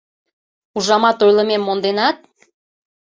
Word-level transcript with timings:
Ужамат, 0.77 1.19
ойлымем 1.25 1.61
монденат? 1.67 2.17